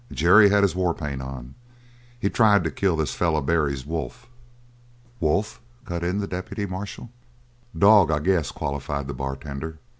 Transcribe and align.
Jerry 0.11 0.49
had 0.49 0.63
his 0.63 0.75
war 0.75 0.95
paint 0.95 1.21
on. 1.21 1.53
He 2.19 2.27
tried 2.27 2.63
to 2.63 2.71
kill 2.71 2.95
this 2.95 3.13
feller 3.13 3.39
Barry's 3.39 3.85
wolf." 3.85 4.25
"Wolf?" 5.19 5.61
cut 5.85 6.03
in 6.03 6.17
the 6.17 6.25
deputy 6.25 6.65
marshal. 6.65 7.11
"Dog, 7.77 8.09
I 8.09 8.17
guess," 8.17 8.49
qualified 8.49 9.05
the 9.07 9.13
bartender. 9.13 9.77